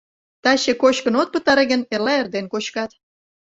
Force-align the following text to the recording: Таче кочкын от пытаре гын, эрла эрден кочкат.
Таче 0.43 0.73
кочкын 0.81 1.15
от 1.21 1.29
пытаре 1.33 1.63
гын, 1.71 1.81
эрла 1.93 2.13
эрден 2.21 2.45
кочкат. 2.53 2.91